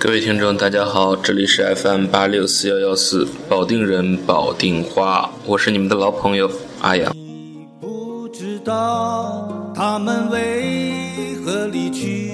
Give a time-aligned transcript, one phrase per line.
[0.00, 6.48] 各位听众，大家好，这里是 FM 八六四幺幺四，保定人，保定话，我是你们的老朋友
[6.80, 7.12] 阿阳。
[7.16, 12.30] 你不知道他们为何离去，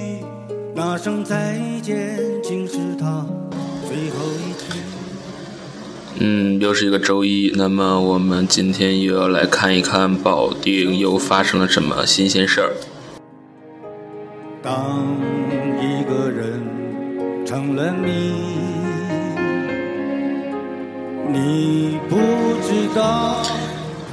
[0.74, 3.26] 那声再见竟是他
[3.88, 4.78] 最后一句。
[6.18, 12.74] 嗯，又是一个周一，那么我们今天又要来看一看保定又发生了什么新鲜事儿。
[14.62, 15.13] 当
[17.74, 18.32] 了你，
[21.28, 22.16] 你不
[22.62, 23.42] 知道。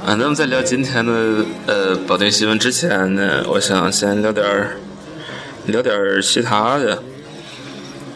[0.04, 4.76] 啊，那么在聊今天的呃保定新闻之前呢，我想先聊点儿
[5.66, 7.02] 聊点儿其他的。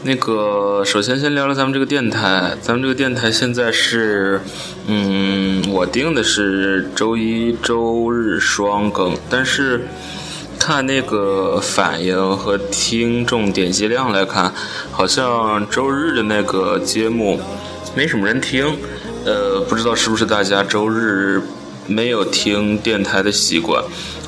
[0.02, 2.55] 那个，首先先聊聊咱们这个电台。
[2.61, 4.41] 咱们这个电台现在是，
[4.86, 9.86] 嗯，我定的是周一、周日双更，但是
[10.67, 14.53] 看那个反应和听众点击量来看，
[14.91, 17.41] 好像周日的那个节目
[17.95, 18.77] 没什么人听。
[19.25, 21.41] 呃，不知道是不是大家周日
[21.86, 23.81] 没有听电台的习惯，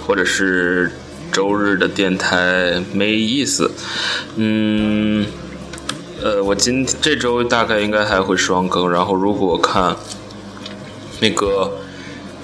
[0.07, 0.93] 或者是
[1.33, 3.69] 周日的电台没意思。
[4.37, 5.27] 嗯。
[6.23, 9.97] 呃，我今这周大概应该还会双更，然后如果看
[11.19, 11.73] 那个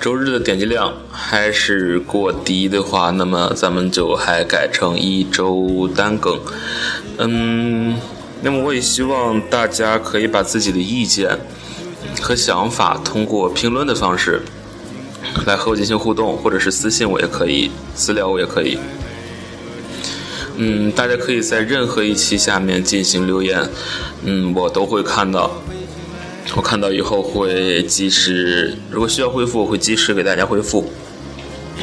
[0.04, 6.38] 周日的点击量还是过低的话，那么咱们就还改成一周单更。
[7.16, 7.98] 嗯，
[8.42, 11.38] 那么我也希望大家可以把自己的意见
[12.20, 14.42] 和想法通过评论的方式
[15.46, 18.76] 来和我进行互动，或者是私信我也可以，私聊我也可以。
[20.58, 23.66] 嗯，大家可以在任何一期下面进行留言，
[24.22, 25.50] 嗯，我都会看到。
[26.56, 30.92] 我看到以后会及时，如果需要恢复，我会及时给大家恢复。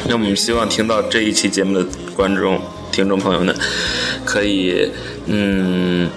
[0.08, 3.54] 那我们希望听到这一期节目的观众、听众朋友们，
[4.24, 4.90] 可以
[5.26, 6.08] 嗯，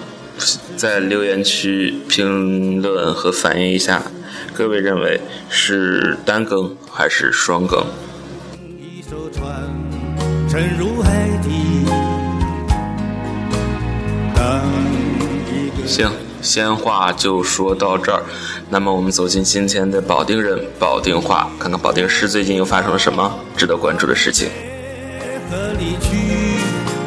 [0.76, 4.02] 在留言区评论和反映一下，
[4.54, 5.20] 各位认为
[5.50, 7.84] 是单更还是双更？
[8.80, 9.68] 一艘船
[10.48, 11.50] 沉入海底。
[15.84, 16.10] 行，
[16.46, 18.22] 闲话就说到这儿。
[18.70, 24.48] 那么我们走进今天的保定人保定话，看看保定市最近又发生了什么值得关注的事情。
[25.50, 26.16] 和离去，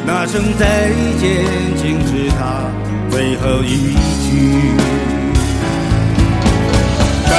[0.05, 0.89] 那声再
[1.19, 1.45] 见
[1.75, 2.69] 竟是他
[3.09, 3.95] 最后一
[4.27, 4.71] 句。
[7.29, 7.35] 当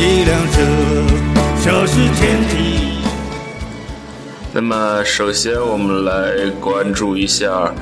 [0.00, 0.60] 一辆车
[1.60, 2.98] 消失天际。
[4.52, 7.72] 那么首先我们来关注一下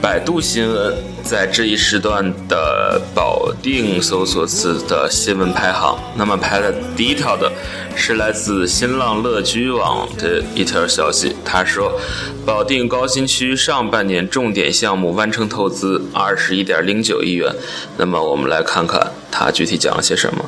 [0.00, 5.98] 百度新闻在这一时段的保定搜索词的新闻排行。
[6.16, 7.50] 那么排在第一条的
[7.96, 11.98] 是来自新浪乐居网的一条消息，他说
[12.44, 17.54] 保定高新区上半年重点项目完成投资二十一点零九亿元。
[17.96, 20.44] 那么我们来看看他具体讲了些什么。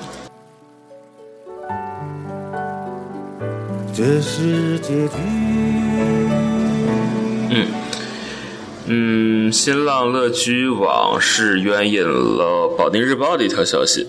[3.96, 5.12] 这是结局。
[7.56, 7.68] 嗯，
[8.86, 14.08] 嗯，新浪乐居网是援引了保定日报的一条消息，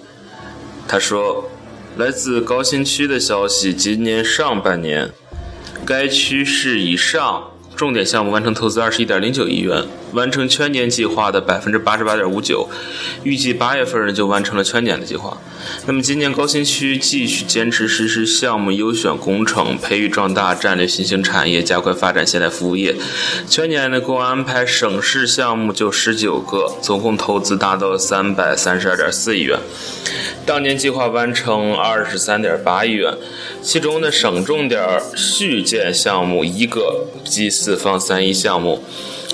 [0.85, 1.49] 他说，
[1.95, 5.09] 来自高新区的消息，今年上半年，
[5.85, 12.67] 该区市以上重点项目完成投资二十一点零九亿元，完成全年计划的百分之八十八点五九，
[13.23, 15.37] 预计八月份呢就完成了全年的计划。
[15.85, 22.95] 那么今年高新区继续坚持实施项目优选工程，培育壮大战略新兴产业，加快发展现代服务业。
[23.47, 29.59] 全年呢共安排省市项目就十九个，总共投资达到三百三十二点四亿元。
[30.45, 33.17] 当年计划完成二十三点八亿元，
[33.61, 34.81] 其中呢省重点
[35.15, 38.83] 续建项目一个，即四方三一项目。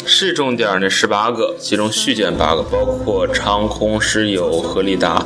[0.05, 5.25] 市重点呢十八个，其中续建八个，包括长空、石油、合力达、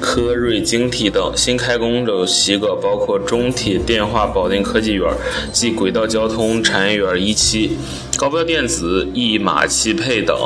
[0.00, 5.08] 科瑞晶体等；新开工的有七个，包括中铁、电化、保定科技园
[5.52, 7.76] 及轨道交通产业园一期、
[8.16, 10.36] 高标电子、易马汽配等。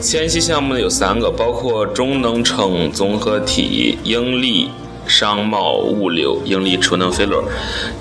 [0.00, 4.70] 前期项目呢有三个，包括中能城综合体、英利。
[5.06, 7.44] 商贸物流、盈利储能飞轮。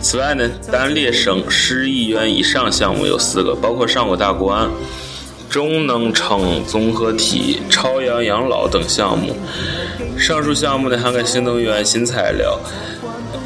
[0.01, 4.69] 此外呢，单列省十亿元以上项目有四个，包括上国大关、
[5.49, 9.35] 中能城综合体、朝阳养老等项目。
[10.17, 12.59] 上述项目呢，涵盖新能源、新材料、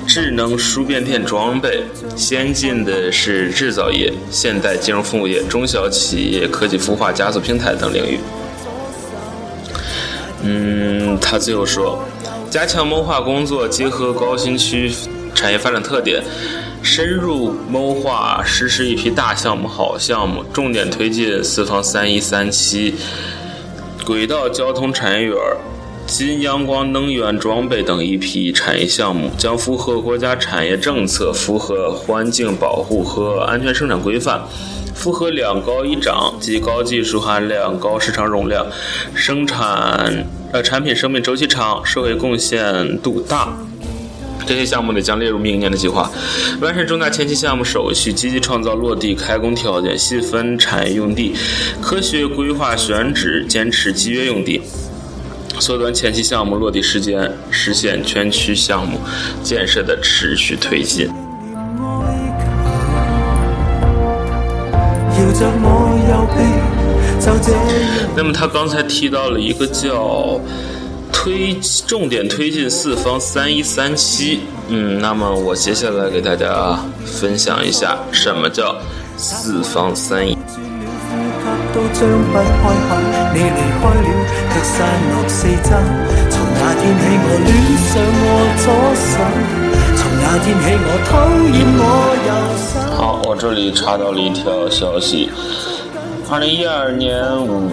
[0.08, 1.84] 智能输变电装备、
[2.16, 8.20] 先进的是制造业、现代金融服务业、中小企业科技孵化加速平台等领域。
[10.44, 12.02] 嗯，他最后说。
[12.50, 14.92] 加强谋划工作，结合高新区
[15.36, 16.24] 产业发展特点，
[16.82, 22.96] 深入谋划实施一批大项目、好项目，重点推进四方三一三期、
[24.04, 25.38] 轨道交通产业园、
[26.08, 34.42] 金阳光能源装备等一批产业项目，将符合国家产业政策、符合环境保护和安全生产规范。
[34.96, 38.66] 符合两高一长，即高技术含量、高市场容量、
[39.14, 43.50] 生产呃产品生命周期长、社会贡献度大。
[44.48, 46.10] 这些项目呢将列入明年的计划，
[46.60, 51.36] 完善重大前期项目手续，积极创造落地开工条件，细分产业用地，
[51.80, 54.60] 科学规划选址，坚持集约用地，
[55.60, 59.00] 缩短前期项目落地时间，实现全区项目
[59.44, 61.08] 建设的持续推进。
[68.16, 70.40] 那么他刚才提到了一个叫
[71.12, 71.56] 推
[71.86, 78.76] 重点推进四方三一三七，嗯，那么我接下来给大家分享一下什么叫
[79.18, 80.38] 四方三一。
[92.96, 95.30] 好，我这里查到了一条消息。
[96.32, 97.68] 二零一二年五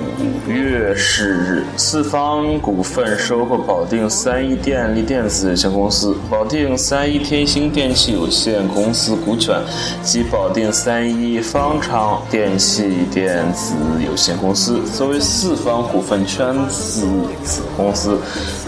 [0.49, 9.61] 月十日，四方股份收购保定三一电力电子有限公司、保定三一天星电器有限公司股权
[10.03, 17.07] 及保定三一方昌电器电子有限公司，作为四方股份全资
[17.45, 18.19] 子公司，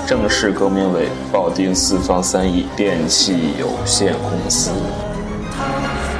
[0.06, 4.70] 正式更名为保定四方三一电器有限公司。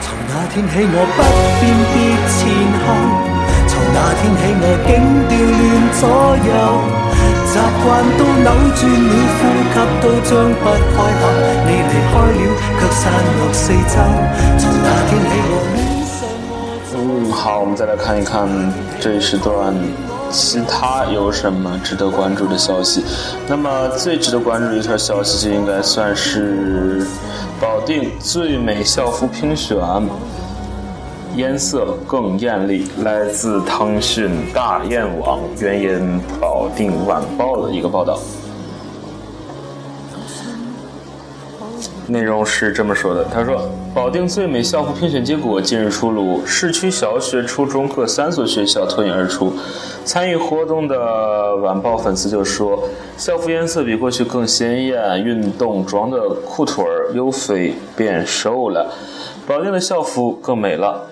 [0.00, 1.22] 从那天起，我不
[1.60, 1.98] 辨别
[2.32, 2.48] 前
[2.86, 3.17] 后。
[4.00, 4.94] 那天起，我竟
[5.26, 6.06] 调乱左
[6.46, 6.50] 右，
[7.50, 8.46] 习惯都扭
[8.78, 10.62] 转了，呼吸都张不
[10.94, 11.20] 开口。
[11.66, 12.40] 你离开了，
[12.78, 13.02] 却散
[13.34, 13.98] 落四周。
[14.56, 16.16] 从那天起，我恋上
[16.46, 16.54] 我。
[16.94, 17.02] 嗯，
[17.32, 18.48] 好，我们再来看一看
[19.00, 19.74] 这一时段
[20.30, 23.04] 其他有什么值得关注的消息。
[23.48, 27.04] 那么最值得关注的一条消息，就应该算是
[27.60, 29.76] 保定最美校服评选。
[31.38, 38.18] 颜色更艳丽，来自腾讯大雁网援引保定晚报的一个报道。
[42.08, 49.52] 内容是这么说的：他说，保定最美校服评选结果近日出炉，市区小学、初中各三所学校脱颖而出。
[50.04, 52.82] 参与活动的晚报粉丝就说，
[53.16, 58.92] 校服颜色比过去更鲜艳，运动装的裤腿儿又肥变瘦了，
[59.46, 61.06] 保定的校服更美了。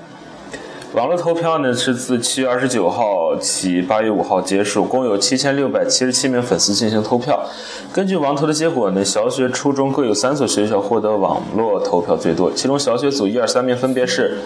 [0.94, 7.44] 网络投票呢是自七月二十九号起八月五号结束，共有七千六百七十七名粉丝进行投票。
[7.92, 14.38] 根据网投的结果呢，小学、初中各有三所学校获得网络投票最多，其中小学组一二三名分别是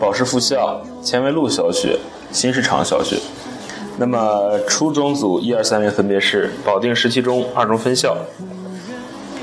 [0.00, 1.98] 宝石附校、前卫路小学、
[2.30, 3.16] 新市场小学。
[3.98, 8.16] 那么初中组一二三名分别是保定十七中二中分校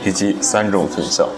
[0.06, 1.30] 以及三中分校。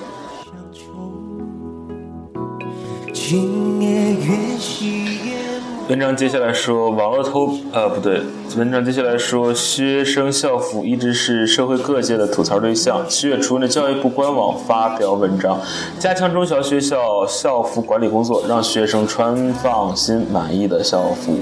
[5.89, 8.21] 文章接下来说，网络偷呃不对，
[8.57, 13.03] 文章接下来说，学生校服一直是社会各界的吐槽对象。
[13.07, 15.59] 七月初呢，教育部官网发表文章，
[15.99, 21.37] 加强中小学校校服管理工作，让学生穿放心满意的校服。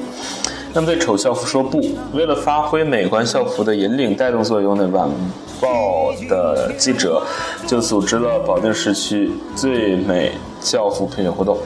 [0.73, 1.81] 那么对丑校服说不，
[2.13, 5.09] 为了发挥美观校服的引领带动作用呢，晚
[5.59, 7.21] 报的记者
[7.67, 11.57] 就组织了保定市区最美校服评选活动。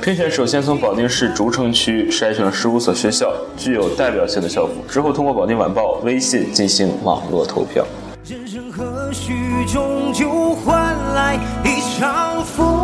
[0.00, 7.84] 评选首先从保定市竹城区筛选了十五所学校具有代表性的校服，之后通过保定晚报微信进行网络投票。
[8.24, 9.32] 人生何须
[9.72, 12.75] 终究换来一场风。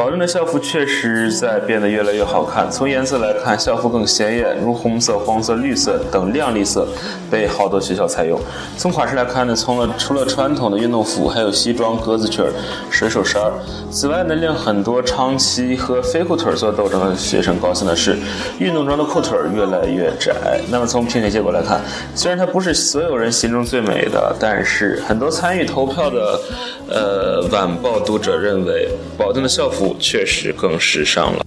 [0.00, 2.70] 保定的校服确实在变得越来越好看。
[2.70, 6.88] 从颜色来看，校服更鲜艳，如红色、黄色、绿色等亮丽色
[7.30, 8.40] 被好多学校采用。
[8.78, 12.42] 从款式来看呢，从了除了传统的运动服，还有西装、格子裙、
[12.90, 13.42] 水手衫。
[13.90, 18.16] 此外呢，令很多长期和飞裤腿做斗争的学生高兴的是，
[18.58, 20.62] 运动装的裤腿越来越窄。
[20.70, 21.78] 那么从评选结果来看，
[22.14, 26.40] 虽然它不是所有人心中最美的，但是很多参与投票的，
[26.88, 28.88] 呃，晚报读者认为，
[29.18, 29.89] 保定的校服。
[29.98, 31.44] 确实更时尚了。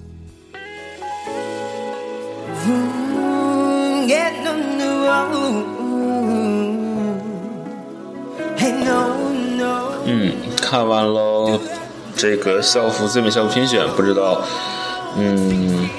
[10.06, 11.60] 嗯，看完了
[12.16, 14.44] 这个校服最美校服评选，不知道，
[15.18, 15.90] 嗯，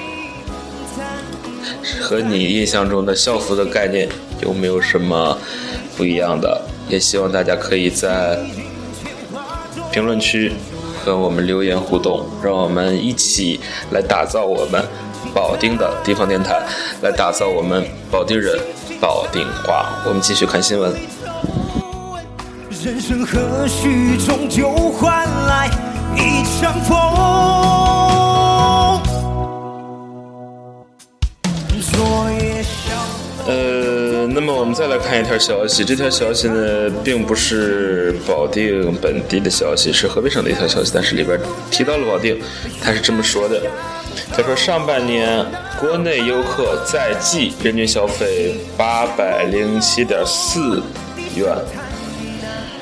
[2.01, 4.07] 和你印象中的校服的概念
[4.41, 5.37] 有没有什么
[5.97, 6.61] 不一样的？
[6.87, 8.37] 也希望大家可以在
[9.91, 10.51] 评论区。
[11.05, 13.59] 和我们留言互动，让我们一起
[13.91, 14.83] 来打造我们
[15.35, 16.59] 保定的地方电台，
[17.03, 18.59] 来打造我们保定人
[18.99, 20.01] 保定话。
[20.03, 20.91] 我们继续看新闻。
[22.83, 25.69] 人生何须终究换来
[26.15, 26.97] 一场风？
[31.91, 32.95] 昨夜想
[33.47, 42.41] 呃，那么我们再来看一条消息，这条消息呢，并不是保定本地的消息，是河北省的一条消息，但是里边提到了保定，
[42.81, 43.61] 他是这么说的：
[44.35, 45.45] 他说上半年
[45.79, 50.81] 国内游客在即人均消费八百零七点四
[51.35, 51.55] 元。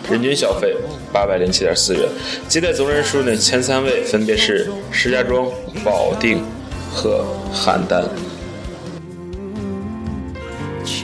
[0.10, 0.75] 人均消费
[1.13, 2.03] 八百零七点四元，
[2.48, 5.50] 接待总人数呢前三位分别是石家庄、
[5.84, 6.43] 保定
[6.91, 8.03] 和邯郸。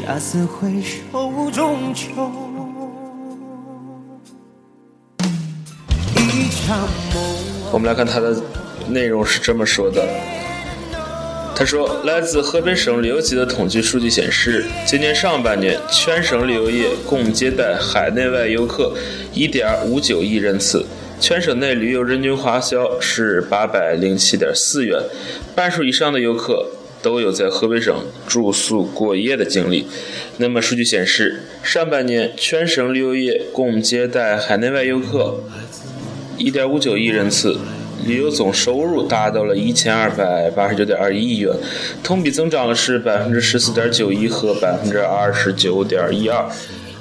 [0.09, 2.09] 恰似回首中秋，
[6.15, 7.37] 一场梦。
[7.71, 8.35] 我们来看它的
[8.87, 10.03] 内容是这么说的。
[11.55, 18.95] 他说，来自河北省旅游局的统计数据显示，今年上半年全省旅游业共接待海内外游客
[19.35, 20.87] 1.59亿人次，
[21.19, 25.03] 全省内旅游人均花销是807.4元，
[25.53, 26.65] 半数以上的游客
[27.01, 27.95] 都有在河北省
[28.27, 29.87] 住宿过夜的经历。
[30.37, 35.43] 那么，数据显示，上半年全省旅游业共接待海内外游客
[36.37, 37.57] 1.59亿人次。
[38.05, 41.53] 旅游总收入达到了一千二百八十九点二一亿元，
[42.01, 46.49] 同比增长了是百分之十四点九一和百分之二十九点一二。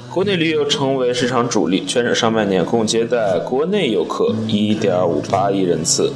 [0.09, 6.11] 国内旅游成为市场主力，全省上半年共接待国内游客一点五八亿人次，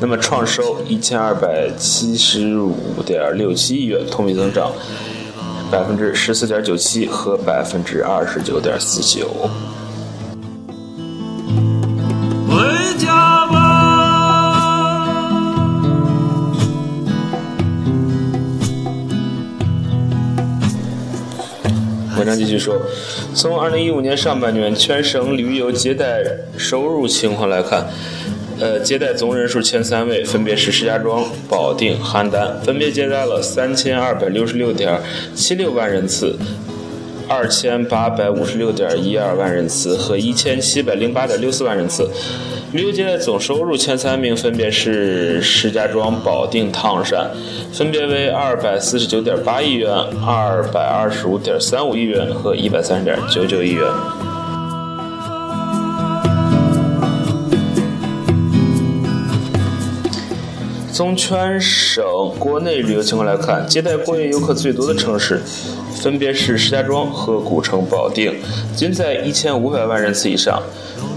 [0.00, 4.70] 那么创收一千二百七十五点六七亿元，同比增长
[5.72, 9.50] 百分之十四点九七和百分之二十九点四九。
[12.48, 12.56] 回
[12.96, 13.74] 家吧。
[22.16, 22.80] 文章继续说，
[23.34, 26.22] 从2015年上半年全省旅游接待
[26.56, 27.86] 收入情况来看，
[28.60, 36.36] 呃，接待总人数前三位分别是石家庄、保定、邯郸，分别接待了3266.76万人次、
[37.28, 42.10] 2856.12万人次和1708.64万人次。
[42.72, 47.30] 旅游接待总收入前三名分别是石家庄、保定、唐山，
[47.72, 49.90] 分别为二百四十九点八亿元、
[50.26, 53.86] 二百二十五点三五亿元和一百三十点九九亿元。
[60.98, 62.04] 从全省
[62.40, 65.40] 国内旅游情况来看，接待过夜游客最多的城市
[66.02, 68.34] 分别是石家庄和古城保定，
[68.76, 70.60] 均在一千五百万人次以上。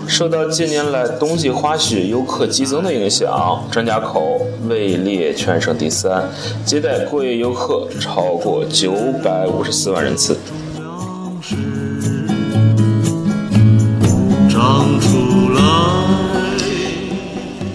[0.07, 6.29] 受到近年来冬季滑雪游客激增的影响，张家口位列全省第三，
[6.63, 10.37] 接待过夜游客超过九百五十四万人次。
[14.47, 15.61] 长出来。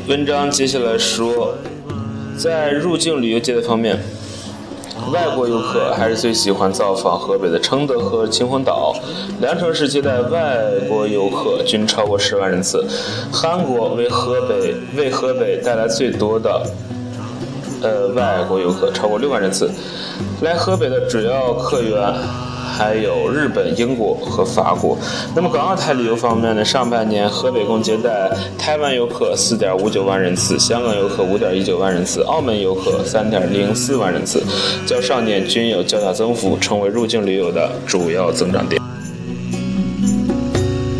[0.07, 1.57] 文章接下来说，
[2.37, 3.99] 在入境旅游接待方面。
[5.13, 8.95] 外国游客还是最喜欢造访河北的承德和秦皇岛，
[9.41, 12.85] 两城市接待外国游客均超过十万人次。
[13.31, 16.63] 韩国为河北为河北带来最多的
[17.83, 19.71] 呃外国游客，超过六万人次。
[20.41, 22.01] 来河北的主要客源。
[22.77, 24.99] 还有日本、英国和法国。
[25.35, 26.63] 那么，港澳台旅游方面呢？
[26.63, 34.43] 上半年河北共接待台湾游客四点五九万人次，香港游客五点一九万人次，澳门游客三点零四万人次，
[34.87, 38.79] 较上年均有较大增幅，成为入境旅游的主要增长点。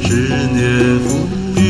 [0.03, 0.15] 十
[0.55, 1.09] 年风
[1.57, 1.61] 雨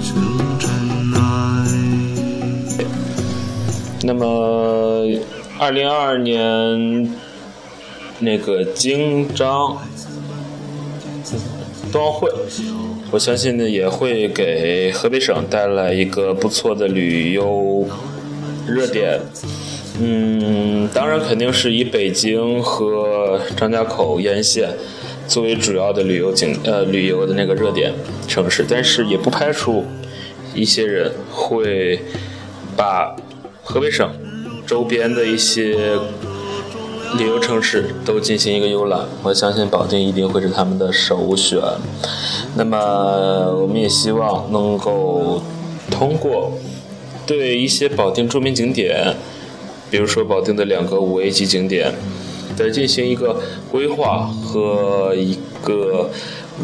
[0.00, 0.14] 成
[0.60, 0.70] 尘
[1.14, 1.18] 埃。
[4.02, 4.24] 那么，
[5.66, 7.12] 二零二二年
[8.20, 9.76] 那个京张
[11.90, 12.30] 冬奥会，
[13.10, 17.84] 我相信呢也会给河北省带来一个不错的旅游
[18.68, 19.18] 热点。
[20.00, 24.70] 嗯，当然肯定是以北京和张家口沿线
[25.26, 27.92] 作为主要的旅游景呃旅游的那个热点
[28.28, 29.84] 城市，但是也不排除
[30.54, 31.98] 一些人会
[32.76, 33.16] 把
[33.64, 34.08] 河北省。
[34.66, 35.96] 周边的一些
[37.16, 41.60] 旅游城市都进行一个游览，我相信保定一定会是他们的首选。
[42.56, 42.76] 那么，
[43.54, 45.40] 我们也希望能够
[45.90, 46.52] 通过
[47.26, 49.14] 对一些保定著名景点，
[49.90, 51.94] 比如说保定的两个五 A 级景点，
[52.56, 56.10] 再进行一个规划和一个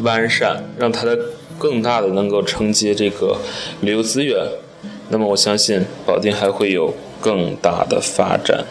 [0.03, 1.17] 完善，让它的
[1.57, 3.37] 更大的能够承接这个
[3.81, 4.45] 旅游资源，
[5.11, 6.93] 那么我相信保定还会有
[7.23, 8.67] 更大的发展。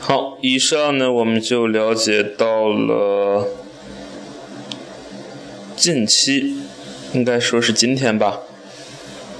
[0.00, 3.48] 好，以上呢我们就了解到了
[5.74, 6.58] 近期，
[7.12, 8.40] 应该说是今天吧，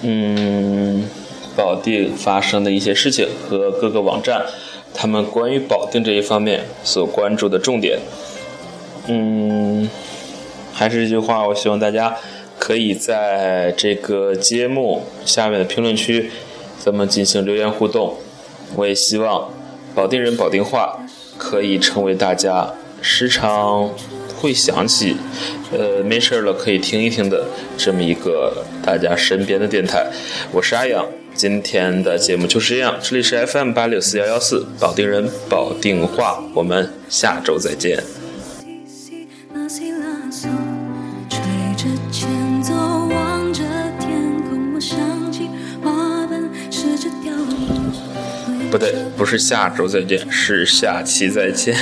[0.02, 1.08] 嗯，
[1.56, 4.46] 保定发生的一些事情和各个网站。
[4.98, 7.98] 他们关于保定这一方面所关注的重点，
[9.08, 9.90] 嗯，
[10.72, 12.16] 还是这句话，我希望大家
[12.66, 16.32] 可以在这个节目下面的评论区，
[16.80, 18.16] 咱们进行留言互动。
[18.74, 19.54] 我也希望
[19.94, 20.98] 保定人保定话
[21.38, 23.88] 可以成为大家时常
[24.36, 25.16] 会想起，
[25.70, 27.46] 呃，没事了可以听一听的
[27.78, 30.10] 这么一个大家身边的电台。
[30.50, 31.06] 我是阿阳。
[31.36, 38.02] 今天的节目就是这样，这里是 FM 八六四幺幺四，保定人，保定话，我们下周再见。
[49.16, 51.76] 不是下周再见，是下期再见。